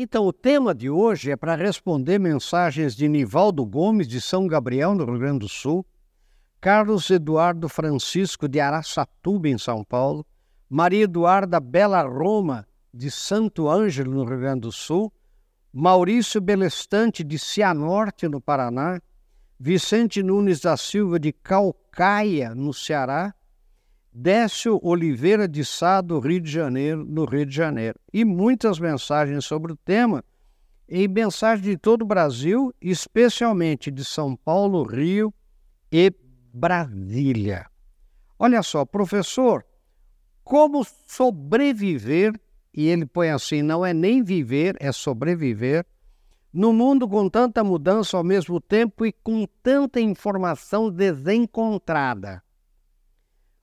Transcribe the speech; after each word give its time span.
Então, 0.00 0.28
o 0.28 0.32
tema 0.32 0.72
de 0.72 0.88
hoje 0.88 1.32
é 1.32 1.36
para 1.36 1.56
responder 1.56 2.20
mensagens 2.20 2.94
de 2.94 3.08
Nivaldo 3.08 3.66
Gomes, 3.66 4.06
de 4.06 4.20
São 4.20 4.46
Gabriel, 4.46 4.94
no 4.94 5.04
Rio 5.04 5.18
Grande 5.18 5.40
do 5.40 5.48
Sul, 5.48 5.84
Carlos 6.60 7.10
Eduardo 7.10 7.68
Francisco, 7.68 8.48
de 8.48 8.60
Araçatuba, 8.60 9.48
em 9.48 9.58
São 9.58 9.82
Paulo, 9.82 10.24
Maria 10.70 11.02
Eduarda 11.02 11.58
Bela 11.58 12.00
Roma, 12.02 12.64
de 12.94 13.10
Santo 13.10 13.68
Ângelo, 13.68 14.12
no 14.12 14.24
Rio 14.24 14.38
Grande 14.38 14.60
do 14.60 14.70
Sul, 14.70 15.12
Maurício 15.72 16.40
Belestante, 16.40 17.24
de 17.24 17.36
Cianorte, 17.36 18.28
no 18.28 18.40
Paraná, 18.40 19.00
Vicente 19.58 20.22
Nunes 20.22 20.60
da 20.60 20.76
Silva, 20.76 21.18
de 21.18 21.32
Calcaia, 21.32 22.54
no 22.54 22.72
Ceará, 22.72 23.34
Décio 24.12 24.80
Oliveira 24.82 25.46
de 25.46 25.64
Sá, 25.64 26.00
do 26.00 26.18
Rio 26.18 26.40
de 26.40 26.50
Janeiro, 26.50 27.04
no 27.04 27.24
Rio 27.24 27.46
de 27.46 27.54
Janeiro. 27.54 27.98
E 28.12 28.24
muitas 28.24 28.78
mensagens 28.78 29.44
sobre 29.44 29.72
o 29.72 29.76
tema, 29.76 30.24
e 30.88 31.06
mensagens 31.06 31.64
de 31.64 31.76
todo 31.76 32.02
o 32.02 32.06
Brasil, 32.06 32.72
especialmente 32.80 33.90
de 33.90 34.04
São 34.04 34.34
Paulo, 34.34 34.82
Rio 34.82 35.32
e 35.92 36.12
Brasília. 36.52 37.66
Olha 38.38 38.62
só, 38.62 38.84
professor, 38.84 39.64
como 40.42 40.84
sobreviver, 41.06 42.32
e 42.72 42.86
ele 42.86 43.04
põe 43.04 43.30
assim: 43.30 43.62
não 43.62 43.84
é 43.84 43.92
nem 43.92 44.22
viver, 44.22 44.76
é 44.80 44.90
sobreviver, 44.90 45.84
no 46.52 46.72
mundo 46.72 47.06
com 47.06 47.28
tanta 47.28 47.62
mudança 47.62 48.16
ao 48.16 48.24
mesmo 48.24 48.60
tempo 48.60 49.04
e 49.04 49.12
com 49.12 49.46
tanta 49.62 50.00
informação 50.00 50.90
desencontrada. 50.90 52.42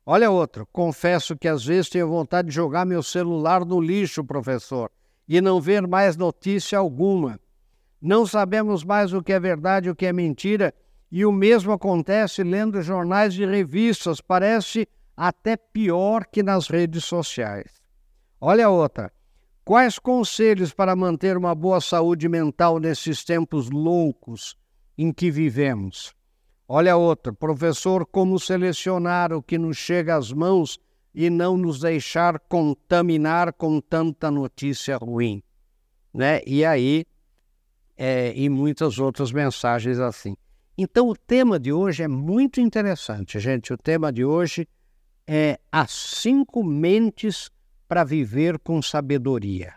Olha 0.05 0.29
outro. 0.29 0.67
Confesso 0.71 1.35
que 1.35 1.47
às 1.47 1.65
vezes 1.65 1.89
tenho 1.89 2.07
vontade 2.07 2.49
de 2.49 2.53
jogar 2.53 2.85
meu 2.85 3.01
celular 3.01 3.65
no 3.65 3.81
lixo, 3.81 4.23
professor, 4.23 4.91
e 5.27 5.41
não 5.41 5.59
ver 5.59 5.87
mais 5.87 6.15
notícia 6.15 6.77
alguma. 6.77 7.39
Não 7.99 8.25
sabemos 8.25 8.83
mais 8.83 9.13
o 9.13 9.23
que 9.23 9.33
é 9.33 9.39
verdade 9.39 9.87
e 9.87 9.91
o 9.91 9.95
que 9.95 10.05
é 10.05 10.13
mentira, 10.13 10.73
e 11.11 11.25
o 11.25 11.31
mesmo 11.31 11.71
acontece 11.71 12.43
lendo 12.43 12.81
jornais 12.83 13.33
e 13.33 13.45
revistas. 13.45 14.21
Parece 14.21 14.87
até 15.17 15.57
pior 15.57 16.25
que 16.25 16.43
nas 16.43 16.67
redes 16.67 17.05
sociais. 17.05 17.81
Olha 18.39 18.69
outra. 18.69 19.11
Quais 19.63 19.97
conselhos 19.97 20.71
para 20.71 20.95
manter 20.95 21.35
uma 21.35 21.55
boa 21.55 21.81
saúde 21.81 22.29
mental 22.29 22.77
nesses 22.77 23.23
tempos 23.23 23.71
loucos 23.71 24.55
em 24.95 25.11
que 25.11 25.31
vivemos? 25.31 26.13
Olha 26.67 26.97
outra, 26.97 27.31
professor, 27.31 28.07
como 28.07 28.39
selecionar 28.39 29.31
o 29.31 29.41
que 29.41 29.55
nos 29.57 29.77
chega 29.77 30.15
às 30.15 30.31
mãos 30.31 30.79
e 31.13 31.29
não 31.29 31.55
nos 31.55 31.79
deixar 31.79 32.39
contaminar 32.39 33.53
com 33.53 33.79
tanta 33.79 34.31
notícia 34.31 34.97
ruim, 34.97 35.43
né? 36.11 36.41
E 36.45 36.65
aí, 36.65 37.05
é, 37.95 38.33
e 38.35 38.49
muitas 38.49 38.97
outras 38.97 39.31
mensagens 39.31 39.99
assim. 39.99 40.35
Então, 40.75 41.07
o 41.07 41.15
tema 41.15 41.59
de 41.59 41.71
hoje 41.71 42.01
é 42.01 42.07
muito 42.07 42.59
interessante, 42.59 43.39
gente. 43.39 43.71
O 43.71 43.77
tema 43.77 44.11
de 44.11 44.25
hoje 44.25 44.67
é 45.27 45.59
as 45.71 45.91
cinco 45.91 46.63
mentes 46.63 47.49
para 47.87 48.03
viver 48.03 48.57
com 48.59 48.81
sabedoria. 48.81 49.75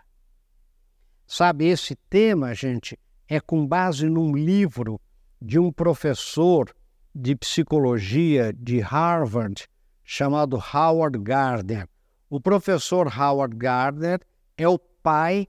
Sabe, 1.27 1.67
esse 1.67 1.95
tema, 2.09 2.55
gente, 2.55 2.99
é 3.27 3.39
com 3.39 3.65
base 3.65 4.09
num 4.09 4.35
livro 4.35 4.99
de 5.39 5.59
um 5.59 5.71
professor 5.71 6.75
de 7.13 7.35
psicologia 7.35 8.53
de 8.53 8.79
Harvard 8.79 9.67
chamado 10.03 10.57
Howard 10.73 11.17
Gardner. 11.19 11.87
O 12.29 12.39
professor 12.39 13.07
Howard 13.07 13.55
Gardner 13.55 14.19
é 14.57 14.67
o 14.67 14.79
pai 14.79 15.47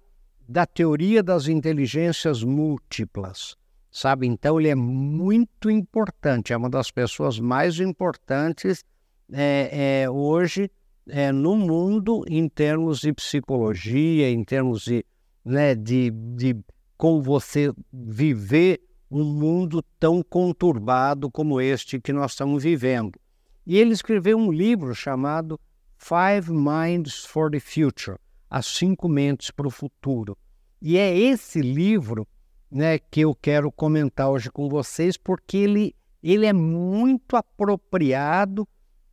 da 0.48 0.66
teoria 0.66 1.22
das 1.22 1.46
inteligências 1.46 2.42
múltiplas, 2.42 3.56
sabe? 3.90 4.26
Então 4.26 4.58
ele 4.58 4.68
é 4.68 4.74
muito 4.74 5.70
importante, 5.70 6.52
é 6.52 6.56
uma 6.56 6.68
das 6.68 6.90
pessoas 6.90 7.38
mais 7.38 7.78
importantes 7.78 8.84
é, 9.32 10.02
é, 10.02 10.10
hoje 10.10 10.70
é, 11.08 11.30
no 11.32 11.56
mundo 11.56 12.24
em 12.28 12.48
termos 12.48 13.00
de 13.00 13.12
psicologia, 13.12 14.30
em 14.30 14.42
termos 14.44 14.82
de, 14.82 15.04
né, 15.44 15.74
de, 15.74 16.10
de 16.10 16.56
como 16.96 17.22
você 17.22 17.72
viver 17.92 18.80
um 19.10 19.24
mundo 19.24 19.82
tão 19.98 20.22
conturbado 20.22 21.30
como 21.30 21.60
este 21.60 22.00
que 22.00 22.12
nós 22.12 22.32
estamos 22.32 22.62
vivendo. 22.62 23.18
E 23.66 23.76
ele 23.76 23.92
escreveu 23.92 24.38
um 24.38 24.52
livro 24.52 24.94
chamado 24.94 25.58
Five 25.98 26.50
Minds 26.50 27.24
for 27.24 27.50
the 27.50 27.60
Future 27.60 28.16
As 28.48 28.66
Cinco 28.66 29.08
Mentes 29.08 29.50
para 29.50 29.66
o 29.66 29.70
Futuro. 29.70 30.36
E 30.80 30.96
é 30.96 31.16
esse 31.16 31.60
livro 31.60 32.26
né, 32.70 32.98
que 32.98 33.20
eu 33.20 33.34
quero 33.34 33.70
comentar 33.72 34.30
hoje 34.30 34.50
com 34.50 34.68
vocês, 34.68 35.16
porque 35.16 35.56
ele, 35.56 35.94
ele 36.22 36.46
é 36.46 36.52
muito 36.52 37.36
apropriado 37.36 38.66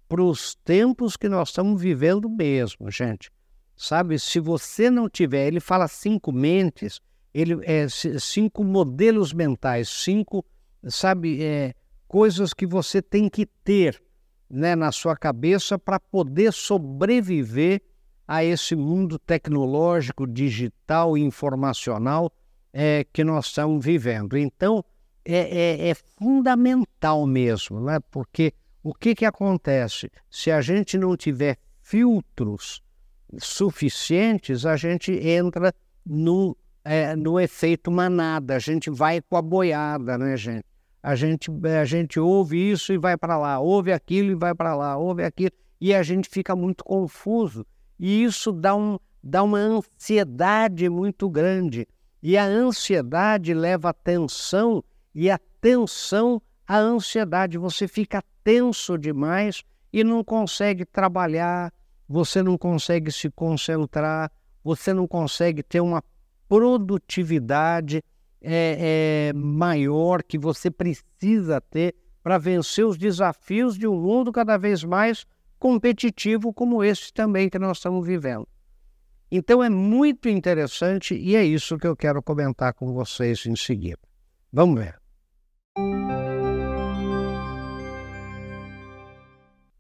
para 0.08 0.24
os 0.24 0.56
tempos 0.64 1.18
que 1.18 1.28
nós 1.28 1.50
estamos 1.50 1.82
vivendo 1.82 2.30
mesmo, 2.30 2.90
gente. 2.90 3.30
Sabe, 3.76 4.18
se 4.18 4.40
você 4.40 4.90
não 4.90 5.10
tiver, 5.10 5.48
ele 5.48 5.60
fala 5.60 5.88
cinco 5.88 6.32
mentes, 6.32 7.02
ele 7.40 7.60
é 7.66 7.88
cinco 7.88 8.64
modelos 8.64 9.32
mentais, 9.32 9.90
cinco, 9.90 10.44
sabe, 10.88 11.44
é, 11.44 11.76
coisas 12.08 12.52
que 12.52 12.66
você 12.66 13.00
tem 13.00 13.30
que 13.30 13.46
ter 13.46 14.02
né, 14.50 14.76
na 14.76 14.92
sua 14.92 15.16
cabeça 15.16 15.78
para 15.78 16.00
poder 16.00 16.52
sobreviver 16.52 17.84
a 18.28 18.44
esse 18.44 18.76
mundo 18.76 19.20
tecnológico, 19.20 20.26
digital 20.26 21.16
informacional 21.16 22.32
é, 22.74 23.06
que 23.14 23.24
nós 23.24 23.46
estamos 23.46 23.86
vivendo. 23.86 24.36
Então, 24.36 24.84
é, 25.24 25.86
é, 25.86 25.90
é 25.90 25.94
fundamental 25.94 27.28
mesmo, 27.28 27.80
né? 27.82 28.00
porque 28.10 28.52
o 28.82 28.96
que, 28.96 29.14
que 29.14 29.26
acontece? 29.26 30.10
Se 30.28 30.50
a 30.50 30.60
gente 30.60 30.98
não 30.98 31.16
tiver 31.16 31.58
filtros 31.84 32.82
suficientes, 33.38 34.66
a 34.66 34.76
gente 34.76 35.12
entra 35.12 35.72
no 36.04 36.58
é, 36.88 37.16
no 37.18 37.38
efeito 37.38 37.92
manada, 37.92 38.56
a 38.56 38.60
gente 38.60 38.90
vai 38.90 39.22
com 39.22 39.36
a 39.36 39.42
boiada, 39.42 40.18
né, 40.18 40.38
gente? 40.38 40.64
A 41.04 41.16
gente, 41.16 41.52
a 41.82 41.86
gente 41.86 42.20
ouve 42.20 42.72
isso 42.72 42.94
e 42.94 42.98
vai 42.98 43.18
para 43.18 43.38
lá, 43.38 43.60
ouve 43.60 43.92
aquilo 43.92 44.32
e 44.32 44.36
vai 44.36 44.56
para 44.56 44.74
lá, 44.74 44.98
ouve 44.98 45.24
aquilo, 45.24 45.52
e 45.80 45.94
a 45.94 46.02
gente 46.02 46.30
fica 46.30 46.56
muito 46.56 46.84
confuso. 46.84 47.66
E 48.00 48.24
isso 48.24 48.52
dá, 48.54 48.74
um, 48.74 48.98
dá 49.22 49.44
uma 49.44 49.58
ansiedade 49.58 50.90
muito 50.90 51.30
grande. 51.30 51.88
E 52.24 52.38
a 52.38 52.46
ansiedade 52.46 53.54
leva 53.54 53.90
a 53.90 53.94
tensão, 53.94 54.84
e 55.14 55.30
a 55.30 55.40
tensão, 55.60 56.42
a 56.66 56.78
ansiedade. 56.78 57.58
Você 57.58 57.88
fica 57.88 58.24
tenso 58.44 58.98
demais 58.98 59.62
e 59.92 60.04
não 60.04 60.24
consegue 60.24 60.86
trabalhar, 60.86 61.72
você 62.08 62.42
não 62.42 62.58
consegue 62.58 63.12
se 63.12 63.30
concentrar, 63.30 64.32
você 64.64 64.94
não 64.94 65.08
consegue 65.08 65.62
ter 65.62 65.82
uma 65.82 66.02
produtividade 66.48 68.04
é, 68.42 69.32
é, 69.32 69.34
maior 69.34 70.24
que 70.24 70.38
você 70.38 70.72
precisa 70.72 71.60
ter 71.60 71.96
para 72.24 72.38
vencer 72.38 72.86
os 72.86 72.98
desafios 72.98 73.78
de 73.78 73.88
um 73.88 74.00
mundo 74.00 74.32
cada 74.32 74.58
vez 74.58 74.84
mais 74.84 75.26
competitivo 75.60 76.54
como 76.54 76.84
esse 76.84 77.12
também 77.12 77.50
que 77.50 77.58
nós 77.58 77.78
estamos 77.78 78.06
vivendo. 78.06 78.48
Então 79.30 79.64
é 79.64 79.70
muito 79.70 80.30
interessante 80.30 81.16
e 81.16 81.36
é 81.36 81.44
isso 81.44 81.78
que 81.78 81.88
eu 81.88 81.96
quero 81.96 82.24
comentar 82.24 82.74
com 82.74 82.94
vocês 82.94 83.46
em 83.46 83.56
seguida. 83.56 84.00
Vamos 84.52 84.80
ver. 84.80 85.00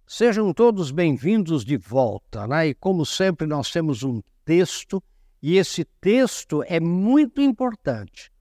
Sejam 0.06 0.54
todos 0.54 0.90
bem-vindos 0.90 1.64
de 1.64 1.78
volta, 1.78 2.48
né? 2.48 2.68
E 2.70 2.74
como 2.74 3.06
sempre 3.06 3.46
nós 3.46 3.72
temos 3.72 4.04
um 4.04 4.22
texto 4.44 5.04
e 5.42 5.58
esse 5.58 5.86
texto 6.02 6.64
é 6.68 6.80
muito 6.80 7.42
importante. 7.42 8.31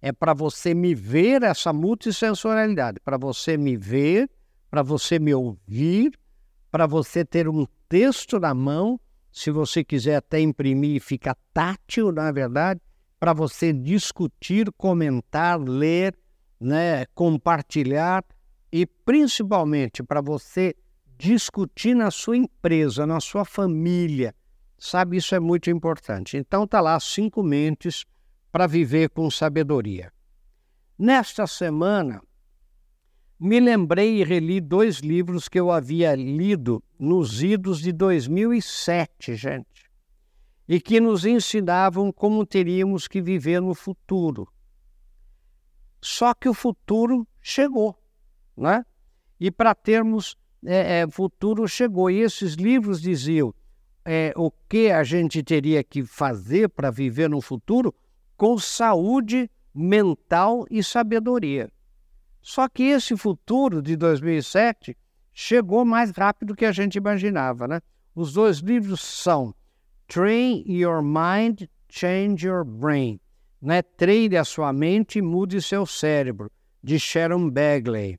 É 0.00 0.12
para 0.12 0.34
você 0.34 0.74
me 0.74 0.94
ver 0.94 1.42
essa 1.42 1.72
multissensorialidade, 1.72 3.00
para 3.00 3.16
você 3.16 3.56
me 3.56 3.76
ver, 3.76 4.30
para 4.70 4.82
você 4.82 5.18
me 5.18 5.34
ouvir, 5.34 6.18
para 6.70 6.86
você 6.86 7.24
ter 7.24 7.48
um 7.48 7.66
texto 7.88 8.38
na 8.38 8.52
mão, 8.52 9.00
se 9.32 9.50
você 9.50 9.82
quiser 9.82 10.16
até 10.16 10.40
imprimir, 10.40 11.00
fica 11.00 11.36
tátil, 11.52 12.12
na 12.12 12.30
verdade, 12.30 12.80
para 13.18 13.32
você 13.32 13.72
discutir, 13.72 14.70
comentar, 14.76 15.58
ler, 15.58 16.14
né, 16.60 17.06
compartilhar 17.14 18.24
e 18.72 18.84
principalmente 18.86 20.02
para 20.02 20.20
você 20.20 20.74
discutir 21.16 21.94
na 21.94 22.10
sua 22.10 22.36
empresa, 22.36 23.06
na 23.06 23.20
sua 23.20 23.44
família, 23.44 24.34
Sabe, 24.84 25.16
isso 25.16 25.34
é 25.34 25.40
muito 25.40 25.70
importante. 25.70 26.36
Então 26.36 26.66
tá 26.66 26.78
lá 26.78 27.00
cinco 27.00 27.42
mentes 27.42 28.04
para 28.52 28.66
viver 28.66 29.08
com 29.08 29.30
sabedoria. 29.30 30.12
Nesta 30.98 31.46
semana, 31.46 32.20
me 33.40 33.58
lembrei 33.60 34.20
e 34.20 34.24
reli 34.24 34.60
dois 34.60 34.98
livros 34.98 35.48
que 35.48 35.58
eu 35.58 35.72
havia 35.72 36.14
lido 36.14 36.84
nos 36.98 37.42
idos 37.42 37.80
de 37.80 37.92
2007, 37.92 39.34
gente. 39.34 39.90
e 40.68 40.78
que 40.78 41.00
nos 41.00 41.24
ensinavam 41.24 42.12
como 42.12 42.44
teríamos 42.44 43.08
que 43.08 43.22
viver 43.22 43.62
no 43.62 43.74
futuro. 43.74 44.46
Só 45.98 46.34
que 46.34 46.46
o 46.46 46.52
futuro 46.52 47.26
chegou, 47.40 47.98
né? 48.54 48.84
E 49.40 49.50
para 49.50 49.74
termos 49.74 50.36
é, 50.62 51.00
é, 51.00 51.10
futuro 51.10 51.66
chegou. 51.66 52.10
E 52.10 52.20
esses 52.20 52.52
livros 52.52 53.00
diziam 53.00 53.54
é, 54.04 54.32
o 54.36 54.50
que 54.68 54.90
a 54.90 55.02
gente 55.02 55.42
teria 55.42 55.82
que 55.82 56.04
fazer 56.04 56.68
para 56.68 56.90
viver 56.90 57.28
no 57.28 57.40
futuro 57.40 57.94
com 58.36 58.58
saúde 58.58 59.50
mental 59.74 60.66
e 60.70 60.82
sabedoria. 60.82 61.70
Só 62.42 62.68
que 62.68 62.82
esse 62.82 63.16
futuro 63.16 63.80
de 63.80 63.96
2007 63.96 64.96
chegou 65.32 65.84
mais 65.84 66.10
rápido 66.10 66.54
que 66.54 66.64
a 66.64 66.72
gente 66.72 66.96
imaginava, 66.96 67.66
né? 67.66 67.80
Os 68.14 68.34
dois 68.34 68.58
livros 68.58 69.00
são 69.00 69.54
Train 70.06 70.62
Your 70.68 71.02
Mind, 71.02 71.62
Change 71.88 72.46
Your 72.46 72.64
Brain, 72.64 73.18
né? 73.60 73.82
Treine 73.82 74.36
a 74.36 74.44
sua 74.44 74.72
mente 74.72 75.18
e 75.18 75.22
mude 75.22 75.60
seu 75.62 75.86
cérebro, 75.86 76.52
de 76.82 76.98
Sharon 76.98 77.50
Bagley, 77.50 78.18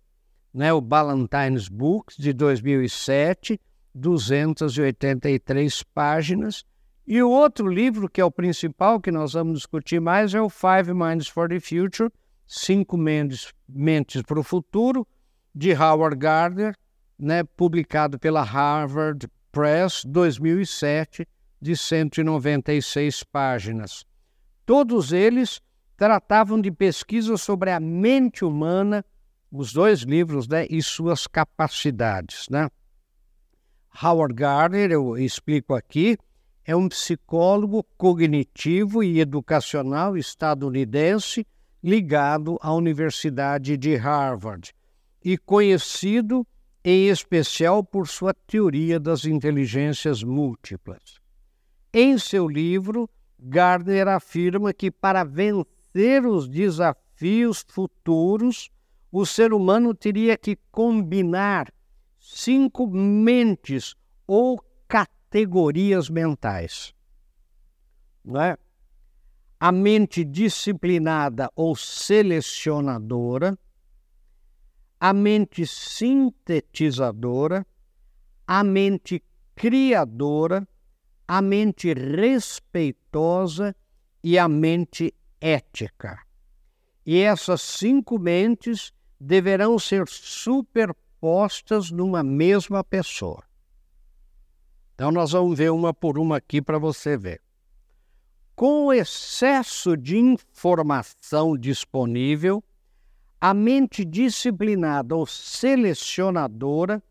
né? 0.54 0.74
O 0.74 0.82
Ballantines 0.82 1.70
Books 1.70 2.18
de 2.18 2.34
2007, 2.34 3.62
283 3.96 5.84
páginas. 5.94 6.66
E 7.08 7.22
o 7.24 7.30
outro 7.30 7.68
livro, 7.68 8.10
que 8.10 8.20
é 8.20 8.26
o 8.26 8.32
principal 8.32 9.00
que 9.00 9.12
nós 9.12 9.34
vamos 9.34 9.60
discutir 9.60 10.02
mais, 10.02 10.34
é 10.34 10.42
o 10.42 10.50
Five 10.50 10.94
Minds 10.94 11.28
for 11.28 11.48
the 11.48 11.60
Future, 11.60 12.12
Cinco 12.46 12.98
Mentes, 12.98 13.54
Mentes 13.68 14.22
para 14.22 14.40
o 14.40 14.44
Futuro, 14.44 15.08
de 15.54 15.74
Howard 15.74 16.18
Gardner, 16.18 16.76
né, 17.18 17.44
publicado 17.44 18.20
pela 18.20 18.44
Harvard 18.44 19.28
Press, 19.52 20.04
2007, 20.06 21.26
de 21.62 21.78
196 21.78 23.24
páginas. 23.24 24.06
Todos 24.66 25.14
eles 25.14 25.62
tratavam 25.96 26.60
de 26.60 26.72
pesquisas 26.72 27.42
sobre 27.42 27.72
a 27.72 27.80
mente 27.80 28.44
humana, 28.44 29.06
os 29.50 29.72
dois 29.72 30.02
livros, 30.02 30.48
né, 30.48 30.68
e 30.70 30.82
suas 30.84 31.26
capacidades. 31.26 32.50
Né? 32.50 32.70
Howard 34.04 34.34
Gardner, 34.34 34.92
eu 34.92 35.18
explico 35.18 35.74
aqui, 35.74 36.18
é 36.66 36.76
um 36.76 36.90
psicólogo 36.90 37.86
cognitivo 37.98 39.02
e 39.02 39.20
educacional 39.20 40.18
estadunidense 40.18 41.48
ligado 41.82 42.58
à 42.62 42.74
Universidade 42.74 43.78
de 43.78 43.96
Harvard 43.96 44.74
e 45.24 45.38
conhecido 45.38 46.46
em 46.84 47.08
especial 47.08 47.84
por 47.84 48.08
sua 48.08 48.34
teoria 48.34 49.00
das 49.00 49.24
inteligências 49.24 50.24
múltiplas. 50.24 51.20
Em 51.94 52.18
seu 52.18 52.48
livro, 52.48 53.10
Gardner 53.40 54.08
afirma 54.08 54.74
que 54.74 54.92
para 54.92 55.24
vencer 55.24 56.26
os 56.26 56.48
desafios 56.50 57.66
futuros, 57.70 58.70
o 59.12 59.26
ser 59.26 59.54
humano 59.54 59.94
teria 59.94 60.36
que 60.36 60.58
combinar 60.70 61.72
cinco 62.34 62.88
mentes 62.88 63.96
ou 64.26 64.64
categorias 64.88 66.10
mentais. 66.10 66.96
Não 68.24 68.42
é? 68.42 68.58
a 69.60 69.72
mente 69.72 70.24
disciplinada 70.24 71.52
ou 71.56 71.76
selecionadora, 71.76 73.58
a 75.00 75.14
mente 75.14 75.66
sintetizadora, 75.66 77.66
a 78.46 78.64
mente 78.64 79.24
criadora, 79.56 80.68
a 81.28 81.42
mente 81.42 81.92
respeitosa 81.94 83.76
e 84.24 84.38
a 84.38 84.48
mente 84.48 85.12
ética. 85.42 86.20
E 87.06 87.18
essas 87.18 87.62
cinco 87.62 88.20
mentes 88.20 88.94
deverão 89.20 89.80
ser 89.80 90.08
superpostas 91.26 91.90
numa 91.90 92.22
mesma 92.22 92.84
pessoa. 92.84 93.44
Então, 94.94 95.12
nós 95.12 95.32
vamos 95.32 95.58
ver 95.58 95.72
uma 95.72 95.94
por 95.94 96.20
uma 96.20 96.38
aqui 96.38 96.62
para 96.62 96.78
você 96.78 97.18
ver 97.18 97.42
com 98.56 98.86
o 98.86 98.94
excesso 98.94 99.98
de 99.98 100.18
informação 100.18 101.58
disponível, 101.58 102.64
a 103.42 103.54
mente 103.54 104.06
disciplinada 104.06 105.14
ou 105.14 105.26
selecionadora 105.26 107.04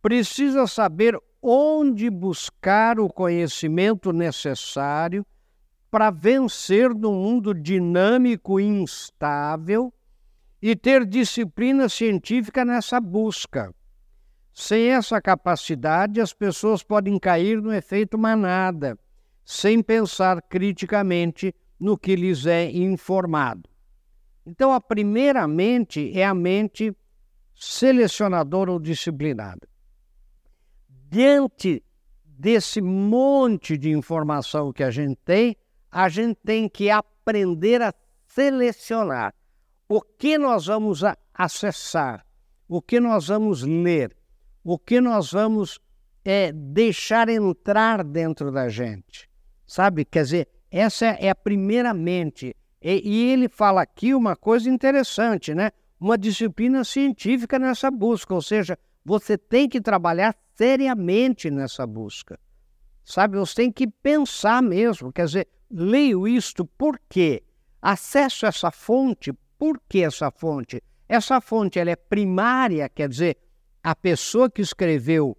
precisa 0.00 0.66
saber 0.66 1.16
onde 1.40 2.10
buscar 2.10 2.98
o 2.98 3.08
conhecimento 3.08 4.12
necessário 4.12 5.24
para 5.88 6.10
vencer 6.10 6.92
no 6.92 7.12
mundo 7.12 7.54
dinâmico 7.54 8.58
e 8.58 8.64
instável 8.64 9.94
e 10.62 10.76
ter 10.76 11.04
disciplina 11.04 11.88
científica 11.88 12.64
nessa 12.64 13.00
busca. 13.00 13.74
Sem 14.54 14.90
essa 14.90 15.20
capacidade, 15.20 16.20
as 16.20 16.32
pessoas 16.32 16.84
podem 16.84 17.18
cair 17.18 17.60
no 17.60 17.74
efeito 17.74 18.16
manada 18.16 18.96
sem 19.44 19.82
pensar 19.82 20.40
criticamente 20.42 21.52
no 21.80 21.98
que 21.98 22.14
lhes 22.14 22.46
é 22.46 22.70
informado. 22.70 23.68
Então, 24.46 24.72
a 24.72 24.80
primeira 24.80 25.48
mente 25.48 26.16
é 26.16 26.24
a 26.24 26.32
mente 26.32 26.96
selecionadora 27.54 28.70
ou 28.70 28.78
disciplinada. 28.78 29.68
Diante 31.10 31.82
desse 32.24 32.80
monte 32.80 33.76
de 33.76 33.90
informação 33.90 34.72
que 34.72 34.84
a 34.84 34.90
gente 34.90 35.16
tem, 35.24 35.56
a 35.90 36.08
gente 36.08 36.38
tem 36.44 36.68
que 36.68 36.88
aprender 36.88 37.82
a 37.82 37.92
selecionar 38.26 39.34
o 39.94 40.00
que 40.00 40.38
nós 40.38 40.64
vamos 40.64 41.02
acessar, 41.34 42.24
o 42.66 42.80
que 42.80 42.98
nós 42.98 43.28
vamos 43.28 43.60
ler, 43.62 44.16
o 44.64 44.78
que 44.78 45.02
nós 45.02 45.32
vamos 45.32 45.78
é, 46.24 46.50
deixar 46.50 47.28
entrar 47.28 48.02
dentro 48.02 48.50
da 48.50 48.70
gente. 48.70 49.28
Sabe? 49.66 50.06
Quer 50.06 50.22
dizer, 50.22 50.48
essa 50.70 51.04
é 51.04 51.28
a 51.28 51.34
primeira 51.34 51.92
mente. 51.92 52.56
E, 52.80 53.02
e 53.04 53.32
ele 53.32 53.50
fala 53.50 53.82
aqui 53.82 54.14
uma 54.14 54.34
coisa 54.34 54.70
interessante, 54.70 55.54
né? 55.54 55.70
Uma 56.00 56.16
disciplina 56.16 56.84
científica 56.84 57.58
nessa 57.58 57.90
busca, 57.90 58.32
ou 58.32 58.40
seja, 58.40 58.78
você 59.04 59.36
tem 59.36 59.68
que 59.68 59.78
trabalhar 59.78 60.34
seriamente 60.54 61.50
nessa 61.50 61.86
busca. 61.86 62.40
Sabe, 63.04 63.36
você 63.36 63.56
tem 63.56 63.70
que 63.70 63.86
pensar 63.86 64.62
mesmo, 64.62 65.12
quer 65.12 65.26
dizer, 65.26 65.48
leio 65.70 66.26
isto 66.26 66.64
por 66.64 66.98
quê? 67.10 67.42
Acesso 67.82 68.46
essa 68.46 68.70
fonte, 68.70 69.34
por 69.62 69.80
que 69.88 70.02
essa 70.02 70.28
fonte? 70.28 70.82
Essa 71.08 71.40
fonte 71.40 71.78
ela 71.78 71.92
é 71.92 71.94
primária, 71.94 72.88
quer 72.88 73.08
dizer, 73.08 73.36
a 73.80 73.94
pessoa 73.94 74.50
que 74.50 74.60
escreveu 74.60 75.38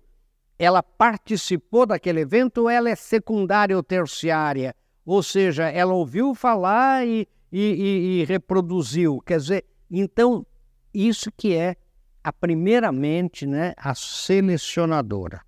ela 0.58 0.82
participou 0.82 1.86
daquele 1.86 2.22
evento 2.22 2.70
ela 2.70 2.90
é 2.90 2.96
secundária 2.96 3.76
ou 3.76 3.84
terciária? 3.84 4.74
Ou 5.06 5.22
seja, 5.22 5.70
ela 5.70 5.92
ouviu 5.92 6.34
falar 6.34 7.06
e, 7.06 7.28
e, 7.52 7.60
e, 7.60 8.22
e 8.22 8.24
reproduziu. 8.24 9.20
Quer 9.26 9.40
dizer, 9.40 9.66
então, 9.92 10.46
isso 10.94 11.30
que 11.30 11.54
é 11.54 11.76
a 12.24 12.32
primeiramente 12.32 13.46
né, 13.46 13.74
a 13.76 13.94
selecionadora. 13.94 15.42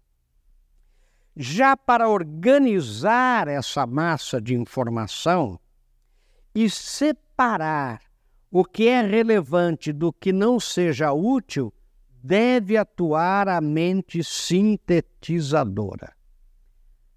Já 1.33 1.77
para 1.77 2.09
organizar 2.09 3.47
essa 3.47 3.87
massa 3.87 4.41
de 4.41 4.53
informação 4.53 5.57
e 6.53 6.69
separar 6.69 8.01
o 8.51 8.63
que 8.63 8.87
é 8.87 9.01
relevante 9.01 9.91
do 9.91 10.13
que 10.13 10.31
não 10.31 10.59
seja 10.59 11.11
útil, 11.11 11.73
deve 12.23 12.77
atuar 12.77 13.47
a 13.47 13.61
mente 13.61 14.23
sintetizadora. 14.23 16.13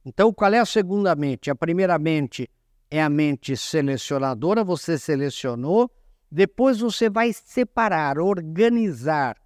Então, 0.04 0.32
qual 0.32 0.52
é 0.52 0.58
a 0.58 0.66
segunda 0.66 1.14
mente? 1.14 1.50
A 1.50 1.54
primeira 1.54 1.98
mente 1.98 2.48
é 2.90 3.02
a 3.02 3.08
mente 3.08 3.56
selecionadora, 3.56 4.64
você 4.64 4.98
selecionou, 4.98 5.90
depois 6.30 6.80
você 6.80 7.08
vai 7.08 7.32
separar, 7.32 8.18
organizar. 8.18 9.36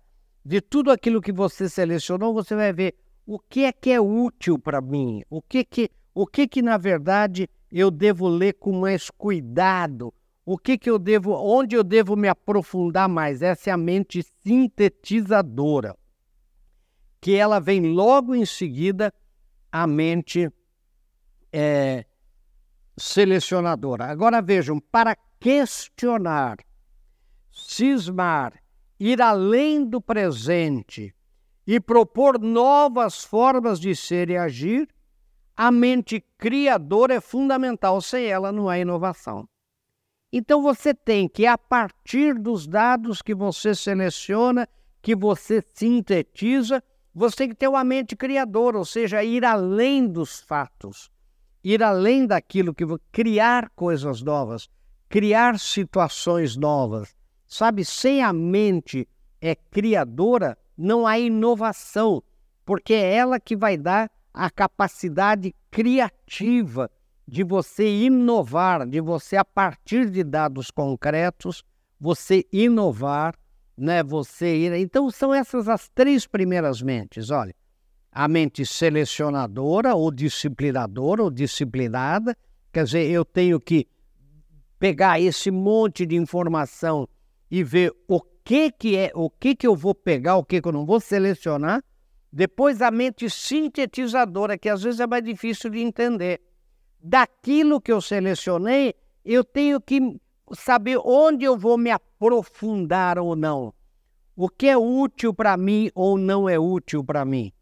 De 0.44 0.60
tudo 0.60 0.90
aquilo 0.90 1.20
que 1.20 1.32
você 1.32 1.68
selecionou, 1.68 2.34
você 2.34 2.54
vai 2.54 2.72
ver 2.72 2.96
o 3.26 3.38
que 3.38 3.64
é 3.64 3.72
que 3.72 3.90
é 3.90 4.00
útil 4.00 4.58
para 4.58 4.80
mim, 4.80 5.22
o 5.30 5.40
que 5.40 5.64
que, 5.64 5.90
o 6.14 6.26
que 6.26 6.48
que 6.48 6.60
na 6.60 6.76
verdade 6.76 7.48
eu 7.70 7.90
devo 7.90 8.28
ler 8.28 8.54
com 8.54 8.72
mais 8.72 9.10
cuidado, 9.10 10.12
o 10.52 10.58
que, 10.58 10.76
que 10.76 10.90
eu 10.90 10.98
devo, 10.98 11.32
onde 11.32 11.74
eu 11.74 11.82
devo 11.82 12.14
me 12.14 12.28
aprofundar 12.28 13.08
mais? 13.08 13.40
Essa 13.40 13.70
é 13.70 13.72
a 13.72 13.76
mente 13.76 14.22
sintetizadora, 14.42 15.96
que 17.22 17.34
ela 17.34 17.58
vem 17.58 17.94
logo 17.94 18.34
em 18.34 18.44
seguida 18.44 19.14
a 19.70 19.86
mente 19.86 20.52
é, 21.50 22.04
selecionadora. 22.98 24.04
Agora 24.04 24.42
vejam, 24.42 24.78
para 24.78 25.16
questionar, 25.40 26.58
cismar, 27.50 28.52
ir 29.00 29.22
além 29.22 29.88
do 29.88 30.02
presente 30.02 31.14
e 31.66 31.80
propor 31.80 32.38
novas 32.38 33.24
formas 33.24 33.80
de 33.80 33.96
ser 33.96 34.28
e 34.28 34.36
agir, 34.36 34.86
a 35.56 35.70
mente 35.70 36.22
criadora 36.36 37.14
é 37.14 37.20
fundamental, 37.22 38.02
sem 38.02 38.26
ela 38.26 38.52
não 38.52 38.68
há 38.68 38.78
inovação. 38.78 39.48
Então 40.32 40.62
você 40.62 40.94
tem 40.94 41.28
que, 41.28 41.44
a 41.44 41.58
partir 41.58 42.38
dos 42.38 42.66
dados 42.66 43.20
que 43.20 43.34
você 43.34 43.74
seleciona, 43.74 44.66
que 45.02 45.14
você 45.14 45.62
sintetiza, 45.74 46.82
você 47.14 47.36
tem 47.36 47.48
que 47.50 47.54
ter 47.54 47.68
uma 47.68 47.84
mente 47.84 48.16
criadora, 48.16 48.78
ou 48.78 48.84
seja, 48.86 49.22
ir 49.22 49.44
além 49.44 50.08
dos 50.08 50.40
fatos, 50.40 51.10
ir 51.62 51.82
além 51.82 52.26
daquilo 52.26 52.74
que 52.74 52.84
criar 53.12 53.68
coisas 53.76 54.22
novas, 54.22 54.70
criar 55.06 55.58
situações 55.58 56.56
novas. 56.56 57.14
Sabe, 57.46 57.84
sem 57.84 58.22
a 58.22 58.32
mente 58.32 59.06
é 59.38 59.54
criadora, 59.54 60.56
não 60.78 61.06
há 61.06 61.18
inovação, 61.18 62.22
porque 62.64 62.94
é 62.94 63.14
ela 63.16 63.38
que 63.38 63.54
vai 63.54 63.76
dar 63.76 64.10
a 64.32 64.48
capacidade 64.48 65.54
criativa 65.70 66.90
de 67.26 67.44
você 67.44 67.88
inovar, 67.88 68.86
de 68.86 69.00
você, 69.00 69.36
a 69.36 69.44
partir 69.44 70.10
de 70.10 70.24
dados 70.24 70.70
concretos, 70.70 71.64
você 72.00 72.44
inovar, 72.52 73.34
né? 73.76 74.02
Você 74.02 74.56
ir. 74.56 74.72
Então, 74.74 75.10
são 75.10 75.32
essas 75.32 75.68
as 75.68 75.88
três 75.88 76.26
primeiras 76.26 76.82
mentes. 76.82 77.30
Olha, 77.30 77.54
a 78.10 78.28
mente 78.28 78.66
selecionadora, 78.66 79.94
ou 79.94 80.10
disciplinadora, 80.10 81.22
ou 81.22 81.30
disciplinada. 81.30 82.36
Quer 82.72 82.84
dizer, 82.84 83.10
eu 83.10 83.24
tenho 83.24 83.60
que 83.60 83.86
pegar 84.78 85.20
esse 85.20 85.50
monte 85.50 86.04
de 86.04 86.16
informação 86.16 87.08
e 87.50 87.62
ver 87.62 87.94
o 88.08 88.20
que 88.44 88.70
que 88.72 88.96
é, 88.96 89.12
o 89.14 89.30
que 89.30 89.54
que 89.54 89.66
eu 89.66 89.76
vou 89.76 89.94
pegar, 89.94 90.36
o 90.36 90.44
que 90.44 90.60
que 90.60 90.68
eu 90.68 90.72
não 90.72 90.84
vou 90.84 91.00
selecionar. 91.00 91.82
Depois 92.32 92.82
a 92.82 92.90
mente 92.90 93.28
sintetizadora, 93.30 94.58
que 94.58 94.68
às 94.68 94.82
vezes 94.82 95.00
é 95.00 95.06
mais 95.06 95.22
difícil 95.22 95.70
de 95.70 95.80
entender 95.80 96.40
daquilo 97.02 97.80
que 97.80 97.90
eu 97.90 98.00
selecionei, 98.00 98.94
eu 99.24 99.42
tenho 99.42 99.80
que 99.80 100.20
saber 100.54 100.98
onde 101.04 101.44
eu 101.44 101.56
vou 101.58 101.76
me 101.76 101.90
aprofundar 101.90 103.18
ou 103.18 103.34
não. 103.34 103.74
O 104.36 104.48
que 104.48 104.68
é 104.68 104.76
útil 104.76 105.34
para 105.34 105.56
mim 105.56 105.90
ou 105.94 106.16
não 106.16 106.48
é 106.48 106.58
útil 106.58 107.04
para 107.04 107.24
mim. 107.24 107.52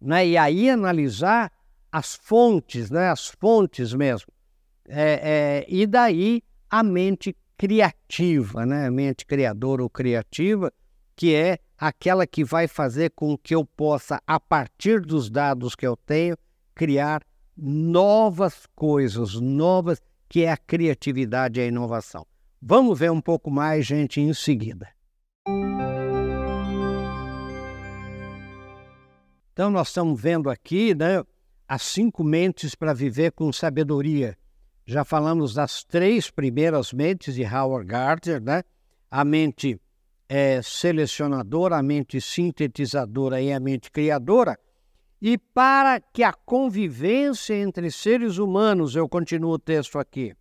Né? 0.00 0.28
E 0.28 0.36
aí 0.36 0.70
analisar 0.70 1.52
as 1.90 2.14
fontes, 2.14 2.90
né? 2.90 3.10
as 3.10 3.28
fontes 3.28 3.92
mesmo. 3.92 4.32
É, 4.88 5.20
é, 5.22 5.66
e 5.68 5.86
daí 5.86 6.42
a 6.68 6.82
mente 6.82 7.36
criativa, 7.56 8.66
né? 8.66 8.86
a 8.86 8.90
mente 8.90 9.24
criadora 9.24 9.82
ou 9.82 9.90
criativa, 9.90 10.72
que 11.14 11.34
é 11.34 11.58
aquela 11.78 12.26
que 12.26 12.42
vai 12.42 12.66
fazer 12.66 13.10
com 13.10 13.36
que 13.36 13.54
eu 13.54 13.64
possa, 13.64 14.20
a 14.26 14.40
partir 14.40 15.00
dos 15.00 15.30
dados 15.30 15.76
que 15.76 15.86
eu 15.86 15.96
tenho, 15.96 16.36
criar 16.74 17.22
novas 17.56 18.66
coisas, 18.74 19.34
novas, 19.34 20.00
que 20.28 20.44
é 20.44 20.50
a 20.50 20.56
criatividade 20.56 21.60
e 21.60 21.62
a 21.62 21.66
inovação. 21.66 22.26
Vamos 22.60 22.98
ver 22.98 23.10
um 23.10 23.20
pouco 23.20 23.50
mais, 23.50 23.84
gente, 23.84 24.20
em 24.20 24.32
seguida. 24.32 24.88
Então, 29.52 29.70
nós 29.70 29.88
estamos 29.88 30.20
vendo 30.20 30.48
aqui 30.48 30.94
né, 30.94 31.22
as 31.68 31.82
cinco 31.82 32.24
mentes 32.24 32.74
para 32.74 32.94
viver 32.94 33.32
com 33.32 33.52
sabedoria. 33.52 34.36
Já 34.86 35.04
falamos 35.04 35.54
das 35.54 35.84
três 35.84 36.30
primeiras 36.30 36.92
mentes 36.92 37.34
de 37.34 37.44
Howard 37.44 37.86
Gardner, 37.86 38.42
né? 38.42 38.62
a 39.10 39.24
mente 39.24 39.78
é, 40.28 40.62
selecionadora, 40.62 41.76
a 41.76 41.82
mente 41.82 42.20
sintetizadora 42.20 43.40
e 43.42 43.52
a 43.52 43.60
mente 43.60 43.90
criadora. 43.90 44.58
E 45.24 45.38
para 45.38 46.00
que 46.00 46.24
a 46.24 46.32
convivência 46.32 47.54
entre 47.54 47.92
seres 47.92 48.38
humanos, 48.38 48.96
eu 48.96 49.08
continuo 49.08 49.52
o 49.52 49.58
texto 49.58 49.96
aqui, 49.96 50.34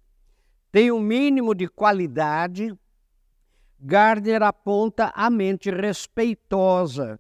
tenha 0.71 0.95
um 0.95 0.99
mínimo 0.99 1.53
de 1.53 1.67
qualidade, 1.67 2.73
Gardner 3.79 4.41
aponta 4.41 5.11
a 5.13 5.29
mente 5.29 5.69
respeitosa, 5.69 7.19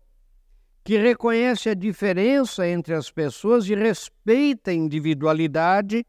que 0.83 0.97
reconhece 0.97 1.69
a 1.69 1.75
diferença 1.75 2.67
entre 2.67 2.95
as 2.95 3.11
pessoas 3.11 3.69
e 3.69 3.75
respeita 3.75 4.71
a 4.71 4.73
individualidade, 4.73 6.03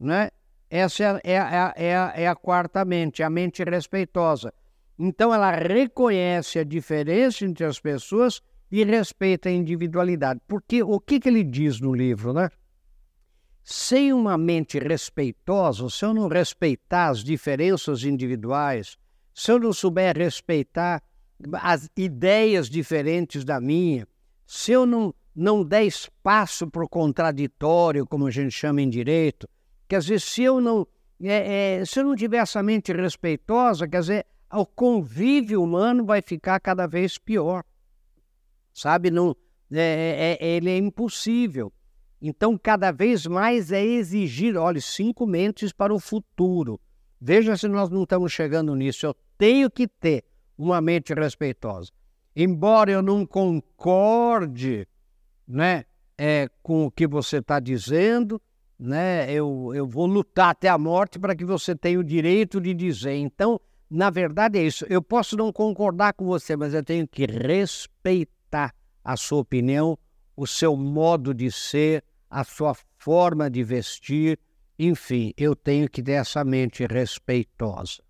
né? 0.00 0.28
Essa 0.68 1.20
é, 1.22 1.34
é, 1.34 1.36
é, 1.36 1.72
é, 1.76 2.22
é 2.24 2.28
a 2.28 2.34
quarta 2.34 2.84
mente, 2.84 3.22
a 3.22 3.30
mente 3.30 3.62
respeitosa. 3.62 4.52
Então, 4.98 5.32
ela 5.32 5.52
reconhece 5.52 6.58
a 6.58 6.64
diferença 6.64 7.44
entre 7.44 7.64
as 7.64 7.78
pessoas 7.78 8.42
e 8.70 8.84
respeita 8.84 9.48
a 9.48 9.52
individualidade. 9.52 10.40
Porque 10.46 10.82
o 10.82 10.98
que, 10.98 11.20
que 11.20 11.28
ele 11.28 11.44
diz 11.44 11.80
no 11.80 11.94
livro, 11.94 12.32
né? 12.32 12.50
Sem 13.62 14.12
uma 14.12 14.36
mente 14.36 14.78
respeitosa, 14.78 15.88
se 15.88 16.04
eu 16.04 16.12
não 16.12 16.28
respeitar 16.28 17.08
as 17.08 17.24
diferenças 17.24 18.04
individuais, 18.04 18.96
se 19.34 19.50
eu 19.50 19.58
não 19.58 19.72
souber 19.72 20.16
respeitar 20.16 21.02
as 21.54 21.88
ideias 21.96 22.68
diferentes 22.68 23.44
da 23.44 23.60
minha, 23.60 24.06
se 24.46 24.72
eu 24.72 24.84
não, 24.84 25.14
não 25.34 25.64
der 25.64 25.84
espaço 25.84 26.70
para 26.70 26.84
o 26.84 26.88
contraditório, 26.88 28.06
como 28.06 28.26
a 28.26 28.30
gente 28.30 28.50
chama 28.50 28.82
em 28.82 28.88
direito, 28.88 29.48
quer 29.88 30.00
dizer, 30.00 30.20
se 30.20 30.42
eu 30.42 30.60
não, 30.60 30.86
é, 31.22 31.78
é, 31.80 31.84
se 31.84 32.00
eu 32.00 32.04
não 32.04 32.14
tiver 32.14 32.38
essa 32.38 32.62
mente 32.62 32.92
respeitosa, 32.92 33.88
quer 33.88 34.00
dizer, 34.00 34.26
o 34.52 34.66
convívio 34.66 35.62
humano 35.62 36.04
vai 36.04 36.20
ficar 36.20 36.60
cada 36.60 36.86
vez 36.86 37.18
pior 37.18 37.64
sabe? 38.74 39.10
Não, 39.10 39.34
é, 39.72 40.36
é, 40.40 40.46
é, 40.46 40.56
ele 40.56 40.68
é 40.68 40.76
impossível. 40.76 41.72
Então, 42.20 42.58
cada 42.58 42.90
vez 42.90 43.26
mais 43.26 43.70
é 43.70 43.84
exigir, 43.84 44.56
olha, 44.56 44.80
cinco 44.80 45.26
mentes 45.26 45.72
para 45.72 45.94
o 45.94 46.00
futuro. 46.00 46.80
Veja 47.20 47.56
se 47.56 47.68
nós 47.68 47.88
não 47.88 48.02
estamos 48.02 48.32
chegando 48.32 48.74
nisso. 48.74 49.06
Eu 49.06 49.16
tenho 49.38 49.70
que 49.70 49.86
ter 49.86 50.24
uma 50.58 50.80
mente 50.80 51.14
respeitosa. 51.14 51.90
Embora 52.34 52.90
eu 52.90 53.02
não 53.02 53.24
concorde 53.24 54.88
né, 55.46 55.84
é, 56.18 56.48
com 56.62 56.86
o 56.86 56.90
que 56.90 57.06
você 57.06 57.38
está 57.38 57.60
dizendo, 57.60 58.40
né, 58.78 59.30
eu, 59.30 59.72
eu 59.74 59.86
vou 59.86 60.06
lutar 60.06 60.50
até 60.50 60.68
a 60.68 60.78
morte 60.78 61.18
para 61.18 61.36
que 61.36 61.44
você 61.44 61.76
tenha 61.76 62.00
o 62.00 62.04
direito 62.04 62.60
de 62.60 62.74
dizer. 62.74 63.14
Então, 63.16 63.60
na 63.88 64.10
verdade, 64.10 64.58
é 64.58 64.62
isso. 64.62 64.84
Eu 64.88 65.02
posso 65.02 65.36
não 65.36 65.52
concordar 65.52 66.14
com 66.14 66.24
você, 66.24 66.56
mas 66.56 66.74
eu 66.74 66.82
tenho 66.82 67.06
que 67.06 67.26
respeitar 67.26 68.43
a 69.04 69.16
sua 69.16 69.40
opinião, 69.40 69.98
o 70.34 70.46
seu 70.46 70.76
modo 70.76 71.34
de 71.34 71.52
ser, 71.52 72.02
a 72.30 72.42
sua 72.42 72.74
forma 72.96 73.50
de 73.50 73.62
vestir, 73.62 74.38
enfim, 74.78 75.32
eu 75.36 75.54
tenho 75.54 75.88
que 75.88 76.02
ter 76.02 76.12
essa 76.12 76.42
mente 76.42 76.86
respeitosa. 76.86 78.02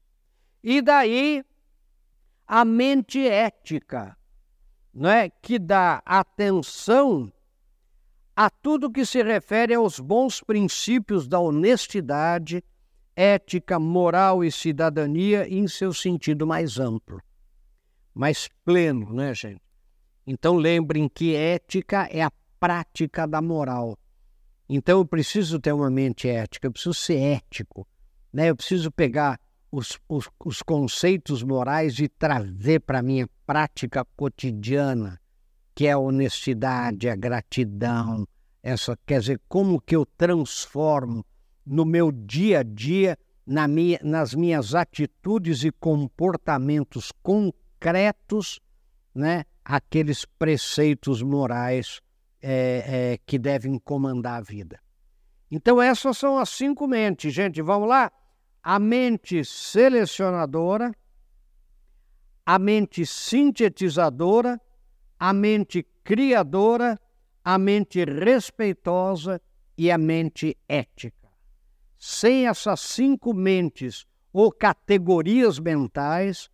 E 0.63 0.81
daí 0.81 1.45
a 2.47 2.65
mente 2.65 3.27
ética, 3.27 4.17
não 4.93 5.11
é, 5.11 5.29
que 5.29 5.59
dá 5.59 6.03
atenção 6.07 7.33
a 8.37 8.49
tudo 8.49 8.91
que 8.91 9.05
se 9.05 9.23
refere 9.23 9.75
aos 9.75 10.01
bons 10.01 10.41
princípios 10.41 11.29
da 11.29 11.39
honestidade, 11.39 12.63
ética, 13.15 13.79
moral 13.79 14.43
e 14.45 14.51
cidadania 14.51 15.49
em 15.49 15.69
seu 15.69 15.93
sentido 15.93 16.47
mais 16.47 16.79
amplo, 16.79 17.21
mais 18.15 18.49
pleno, 18.65 19.13
né, 19.13 19.35
gente? 19.35 19.63
Então 20.27 20.57
lembrem 20.57 21.09
que 21.09 21.35
ética 21.35 22.09
é 22.11 22.23
a 22.23 22.33
prática 22.59 23.27
da 23.27 23.43
moral. 23.43 23.99
Então 24.69 24.99
eu 24.99 25.07
preciso 25.07 25.61
ter 25.61 25.73
uma 25.73 25.91
mente 25.91 26.29
ética, 26.29 26.67
eu 26.67 26.73
preciso 26.73 26.95
ser 26.95 27.19
ético, 27.19 27.87
né? 28.33 28.49
eu 28.49 28.57
preciso 28.57 28.91
pegar 28.91 29.39
os, 29.71 29.99
os, 30.09 30.31
os 30.45 30.63
conceitos 30.63 31.43
morais 31.43 31.99
e 31.99 32.09
trazer 32.09 32.81
para 32.81 33.01
a 33.01 33.03
minha 33.03 33.29
prática 33.47 34.05
cotidiana, 34.17 35.21
que 35.75 35.87
é 35.87 35.93
a 35.93 35.99
honestidade, 35.99 37.09
a 37.09 37.17
gratidão, 37.17 38.27
essa, 38.63 38.99
quer 39.05 39.21
dizer, 39.21 39.41
como 39.47 39.79
que 39.79 39.95
eu 39.95 40.07
transformo 40.07 41.27
no 41.67 41.85
meu 41.85 42.11
dia 42.11 42.61
a 42.61 42.63
dia, 42.63 43.19
na 43.47 43.69
minha, 43.69 43.99
nas 44.03 44.35
minhas 44.35 44.75
atitudes 44.75 45.65
e 45.65 45.71
comportamentos 45.71 47.13
concretos, 47.23 48.61
né? 49.15 49.45
Aqueles 49.65 50.25
preceitos 50.25 51.23
morais 51.23 52.01
é, 52.43 53.13
é, 53.15 53.19
que 53.25 53.39
devem 53.39 53.79
comandar 53.79 54.39
a 54.39 54.43
vida. 54.43 54.79
Então, 55.51 55.81
essas 55.81 56.19
são 56.19 56.39
as 56.39 56.51
cinco 56.51 56.87
mentes, 56.87 57.33
gente. 57.33 57.63
Vamos 57.63 57.89
lá? 57.89 58.13
A 58.63 58.79
mente 58.79 59.45
selecionadora, 59.45 60.95
a 62.45 62.59
mente 62.59 63.07
sintetizadora, 63.07 64.61
a 65.19 65.33
mente 65.33 65.87
criadora, 66.03 67.01
a 67.43 67.57
mente 67.59 68.05
respeitosa 68.05 69.41
e 69.77 69.91
a 69.91 69.97
mente 69.97 70.57
ética. 70.69 71.31
Sem 71.99 72.47
essas 72.47 72.81
cinco 72.81 73.33
mentes 73.33 74.07
ou 74.33 74.51
categorias 74.51 75.59
mentais, 75.59 76.51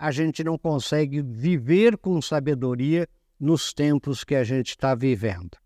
a 0.00 0.10
gente 0.10 0.42
não 0.42 0.56
consegue 0.56 1.20
viver 1.20 1.98
com 1.98 2.22
sabedoria 2.22 3.06
nos 3.38 3.74
tempos 3.74 4.24
que 4.24 4.34
a 4.34 4.42
gente 4.42 4.70
está 4.70 4.94
vivendo. 4.94 5.58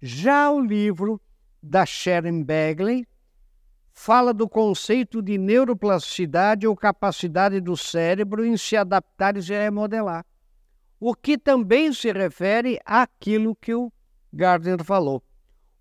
Já 0.00 0.48
o 0.52 0.60
livro 0.60 1.20
da 1.60 1.84
Sharon 1.84 2.44
Bagley 2.44 3.04
fala 3.92 4.32
do 4.32 4.48
conceito 4.48 5.20
de 5.20 5.36
neuroplasticidade 5.36 6.64
ou 6.64 6.76
capacidade 6.76 7.60
do 7.60 7.76
cérebro 7.76 8.44
em 8.44 8.56
se 8.56 8.76
adaptar 8.76 9.36
e 9.36 9.42
se 9.42 9.52
remodelar, 9.52 10.24
o 11.00 11.12
que 11.12 11.36
também 11.36 11.92
se 11.92 12.12
refere 12.12 12.78
àquilo 12.84 13.56
que 13.56 13.74
o 13.74 13.92
Gardner 14.32 14.84
falou. 14.84 15.24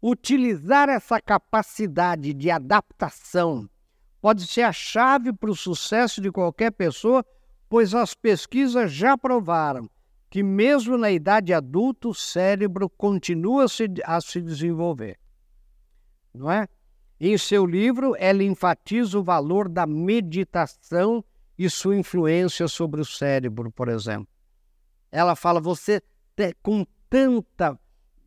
Utilizar 0.01 0.89
essa 0.89 1.21
capacidade 1.21 2.33
de 2.33 2.49
adaptação 2.49 3.69
pode 4.19 4.47
ser 4.47 4.63
a 4.63 4.71
chave 4.71 5.31
para 5.31 5.51
o 5.51 5.55
sucesso 5.55 6.19
de 6.19 6.31
qualquer 6.31 6.71
pessoa, 6.71 7.23
pois 7.69 7.93
as 7.93 8.13
pesquisas 8.13 8.91
já 8.91 9.17
provaram 9.17 9.89
que, 10.29 10.43
mesmo 10.43 10.97
na 10.97 11.11
idade 11.11 11.53
adulta, 11.53 12.07
o 12.07 12.13
cérebro 12.13 12.89
continua 12.89 13.65
a 14.05 14.21
se 14.21 14.41
desenvolver. 14.41 15.17
Não 16.33 16.51
é? 16.51 16.67
Em 17.19 17.37
seu 17.37 17.65
livro, 17.65 18.15
ela 18.19 18.43
enfatiza 18.43 19.17
o 19.17 19.23
valor 19.23 19.69
da 19.69 19.85
meditação 19.85 21.23
e 21.57 21.69
sua 21.69 21.95
influência 21.95 22.67
sobre 22.67 22.99
o 22.99 23.05
cérebro, 23.05 23.71
por 23.71 23.87
exemplo. 23.87 24.27
Ela 25.11 25.35
fala: 25.35 25.61
você 25.61 26.01
com 26.61 26.85
tanta 27.09 27.79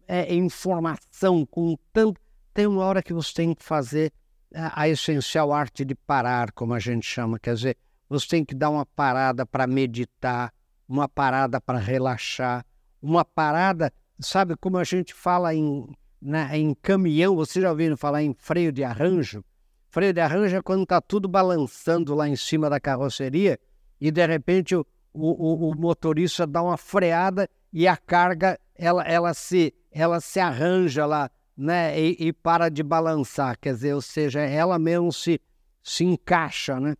é, 0.06 0.34
informação, 0.34 1.44
com 1.44 1.76
tanto. 1.92 2.18
Tem 2.54 2.66
uma 2.66 2.84
hora 2.84 3.02
que 3.02 3.12
você 3.12 3.34
tem 3.34 3.54
que 3.54 3.62
fazer 3.62 4.10
a, 4.54 4.82
a 4.82 4.88
essencial 4.88 5.52
arte 5.52 5.84
de 5.84 5.94
parar, 5.94 6.50
como 6.52 6.72
a 6.72 6.78
gente 6.78 7.06
chama. 7.06 7.38
Quer 7.38 7.54
dizer, 7.54 7.76
você 8.08 8.26
tem 8.28 8.44
que 8.44 8.54
dar 8.54 8.70
uma 8.70 8.86
parada 8.86 9.44
para 9.44 9.66
meditar, 9.66 10.52
uma 10.88 11.08
parada 11.08 11.60
para 11.60 11.78
relaxar, 11.78 12.64
uma 13.00 13.24
parada, 13.24 13.92
sabe 14.18 14.56
como 14.56 14.78
a 14.78 14.84
gente 14.84 15.12
fala 15.12 15.54
em 15.54 15.86
na, 16.20 16.56
em 16.56 16.74
caminhão, 16.74 17.36
você 17.36 17.60
já 17.60 17.70
ouviu 17.70 17.96
falar 17.96 18.22
em 18.22 18.34
freio 18.34 18.72
de 18.72 18.82
arranjo? 18.82 19.44
Freio 19.88 20.12
de 20.12 20.20
arranjo 20.20 20.56
é 20.56 20.62
quando 20.62 20.82
está 20.82 21.00
tudo 21.00 21.28
balançando 21.28 22.14
lá 22.14 22.28
em 22.28 22.36
cima 22.36 22.68
da 22.68 22.80
carroceria 22.80 23.58
e 24.00 24.10
de 24.10 24.26
repente 24.26 24.74
o, 24.74 24.84
o, 25.12 25.70
o, 25.70 25.78
motorista 25.78 26.46
dá 26.46 26.62
uma 26.62 26.76
freada 26.76 27.48
e 27.72 27.86
a 27.86 27.96
carga 27.96 28.58
ela, 28.74 29.02
ela, 29.04 29.32
se, 29.32 29.74
ela 29.90 30.20
se 30.20 30.38
arranja 30.38 31.06
lá 31.06 31.30
né, 31.56 31.98
e, 31.98 32.28
e 32.28 32.32
para 32.32 32.68
de 32.68 32.82
balançar, 32.82 33.58
quer 33.58 33.74
dizer, 33.74 33.94
ou 33.94 34.02
seja, 34.02 34.40
ela 34.40 34.78
mesmo 34.78 35.12
se, 35.12 35.40
se 35.82 36.04
encaixa. 36.04 36.78
Né? 36.78 36.94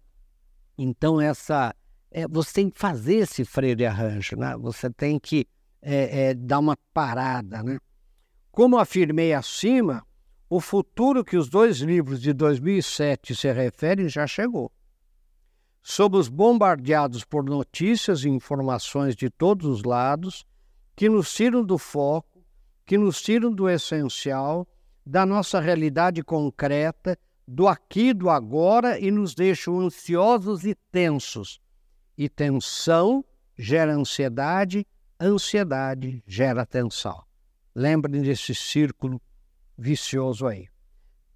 Então, 0.79 1.21
essa, 1.21 1.75
é, 2.09 2.29
você 2.29 2.53
tem 2.53 2.71
que 2.71 2.79
fazer 2.79 3.17
esse 3.17 3.45
freio 3.45 3.75
de 3.75 3.85
arranjo, 3.85 4.37
né? 4.37 4.57
você 4.57 4.89
tem 4.89 5.19
que 5.19 5.49
é, 5.83 6.29
é, 6.29 6.35
dar 6.35 6.61
uma 6.61 6.77
parada. 6.95 7.65
Né? 7.65 7.79
Como 8.53 8.79
afirmei 8.79 9.35
acima, 9.35 10.07
o 10.49 10.61
futuro 10.61 11.25
que 11.25 11.37
os 11.37 11.49
dois 11.49 11.79
livros 11.79 12.23
de 12.23 12.33
2007 12.33 13.35
se 13.35 13.53
referem 13.53 14.09
já 14.09 14.25
chegou. 14.25 14.71
Somos 15.83 16.29
bombardeados 16.29 17.25
por 17.25 17.45
notícias 17.45 18.25
e 18.25 18.29
informações 18.29 19.17
de 19.17 19.29
todos 19.29 19.67
os 19.67 19.83
lados 19.83 20.47
que 20.95 21.09
nos 21.09 21.33
tiram 21.33 21.65
do 21.65 21.77
foco, 21.79 22.45
que 22.85 22.97
nos 22.97 23.21
tiram 23.21 23.53
do 23.53 23.69
essencial, 23.69 24.67
da 25.05 25.25
nossa 25.25 25.61
realidade 25.61 26.23
concreta, 26.23 27.19
do 27.51 27.67
aqui, 27.67 28.13
do 28.13 28.29
agora 28.29 29.01
e 29.01 29.11
nos 29.11 29.35
deixam 29.35 29.81
ansiosos 29.81 30.67
e 30.67 30.75
tensos. 30.93 31.59
E 32.17 32.29
tensão 32.29 33.25
gera 33.57 33.95
ansiedade, 33.95 34.87
ansiedade 35.19 36.23
gera 36.27 36.67
tensão. 36.67 37.25
Lembrem 37.75 38.21
desse 38.21 38.55
círculo 38.55 39.19
vicioso 39.79 40.47
aí. 40.47 40.69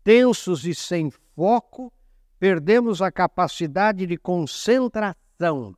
Tensos 0.04 0.66
e 0.66 0.75
sem 0.75 1.11
foco, 1.35 1.90
perdemos 2.38 3.00
a 3.00 3.11
capacidade 3.11 4.07
de 4.07 4.19
concentração 4.19 5.75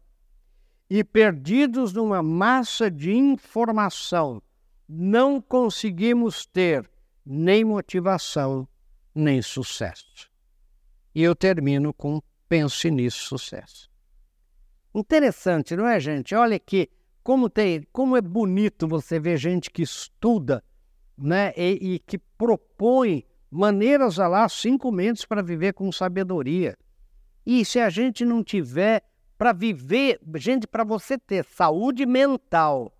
e 0.90 1.04
perdidos 1.04 1.92
numa 1.92 2.22
massa 2.22 2.90
de 2.90 3.14
informação, 3.14 4.42
não 4.88 5.40
conseguimos 5.40 6.44
ter 6.44 6.90
nem 7.24 7.64
motivação, 7.64 8.66
nem 9.14 9.40
sucesso. 9.40 10.33
E 11.14 11.22
eu 11.22 11.34
termino 11.34 11.92
com 11.92 12.20
pense 12.48 12.90
nisso, 12.90 13.26
sucesso. 13.26 13.90
Interessante, 14.94 15.76
não 15.76 15.86
é, 15.86 15.98
gente? 15.98 16.34
Olha 16.34 16.58
que 16.58 16.90
como, 17.22 17.48
tem, 17.48 17.86
como 17.92 18.16
é 18.16 18.20
bonito 18.20 18.86
você 18.86 19.18
ver 19.18 19.38
gente 19.38 19.70
que 19.70 19.82
estuda 19.82 20.62
né, 21.16 21.52
e, 21.56 21.94
e 21.94 21.98
que 21.98 22.18
propõe 22.18 23.24
maneiras 23.50 24.18
a 24.18 24.26
lá, 24.28 24.48
cinco 24.48 24.90
mentes 24.90 25.24
para 25.24 25.42
viver 25.42 25.72
com 25.72 25.90
sabedoria. 25.90 26.76
E 27.46 27.64
se 27.64 27.78
a 27.78 27.88
gente 27.88 28.24
não 28.24 28.42
tiver 28.42 29.02
para 29.38 29.52
viver, 29.52 30.20
gente, 30.36 30.66
para 30.66 30.84
você 30.84 31.18
ter 31.18 31.44
saúde 31.44 32.04
mental 32.06 32.92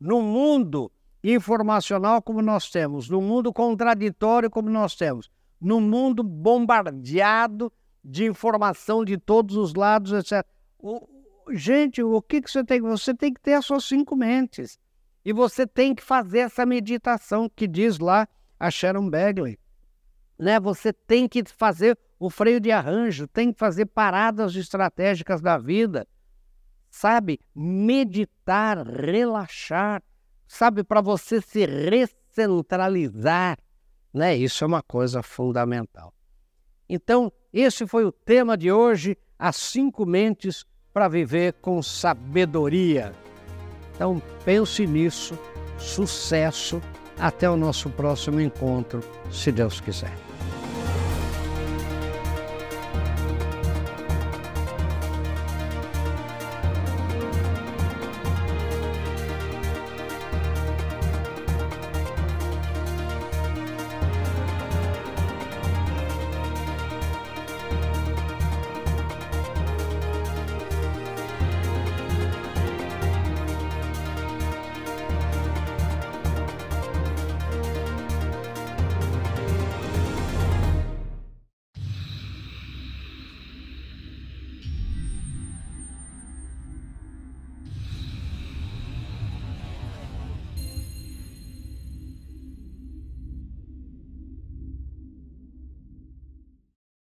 no 0.00 0.22
mundo 0.22 0.90
informacional 1.22 2.22
como 2.22 2.40
nós 2.40 2.70
temos, 2.70 3.08
no 3.08 3.20
mundo 3.20 3.52
contraditório 3.52 4.50
como 4.50 4.70
nós 4.70 4.94
temos, 4.94 5.30
no 5.60 5.80
mundo 5.80 6.22
bombardeado 6.22 7.72
de 8.04 8.24
informação 8.24 9.04
de 9.04 9.18
todos 9.18 9.56
os 9.56 9.74
lados, 9.74 10.12
etc. 10.12 10.46
O, 10.78 11.06
gente, 11.50 12.02
o 12.02 12.22
que, 12.22 12.40
que 12.40 12.50
você 12.50 12.64
tem? 12.64 12.80
Você 12.80 13.14
tem 13.14 13.32
que 13.32 13.40
ter 13.40 13.54
as 13.54 13.66
suas 13.66 13.84
cinco 13.84 14.16
mentes. 14.16 14.78
E 15.24 15.32
você 15.32 15.66
tem 15.66 15.94
que 15.94 16.02
fazer 16.02 16.38
essa 16.40 16.64
meditação 16.64 17.50
que 17.54 17.66
diz 17.66 17.98
lá 17.98 18.26
a 18.58 18.70
Sharon 18.70 19.10
Bagley. 19.10 19.58
Né? 20.38 20.58
Você 20.60 20.92
tem 20.92 21.28
que 21.28 21.42
fazer 21.44 21.98
o 22.18 22.30
freio 22.30 22.60
de 22.60 22.70
arranjo, 22.70 23.26
tem 23.28 23.52
que 23.52 23.58
fazer 23.58 23.86
paradas 23.86 24.54
estratégicas 24.56 25.40
da 25.40 25.58
vida. 25.58 26.06
Sabe? 26.90 27.38
Meditar, 27.54 28.86
relaxar, 28.86 30.02
sabe? 30.46 30.82
Para 30.82 31.00
você 31.00 31.40
se 31.42 31.66
recentralizar. 31.66 33.58
Né? 34.12 34.36
Isso 34.36 34.64
é 34.64 34.66
uma 34.66 34.82
coisa 34.82 35.22
fundamental. 35.22 36.12
Então, 36.88 37.32
esse 37.52 37.86
foi 37.86 38.04
o 38.04 38.12
tema 38.12 38.56
de 38.56 38.72
hoje: 38.72 39.16
as 39.38 39.56
cinco 39.56 40.06
mentes 40.06 40.64
para 40.92 41.08
viver 41.08 41.54
com 41.54 41.82
sabedoria. 41.82 43.12
Então 43.94 44.22
pense 44.44 44.86
nisso, 44.86 45.38
sucesso, 45.78 46.80
até 47.18 47.50
o 47.50 47.56
nosso 47.56 47.90
próximo 47.90 48.40
encontro, 48.40 49.00
se 49.30 49.50
Deus 49.50 49.80
quiser. 49.80 50.12